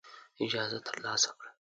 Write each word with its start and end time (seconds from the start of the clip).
اجازه 0.45 0.77
ترلاسه 0.87 1.31
کړه. 1.39 1.49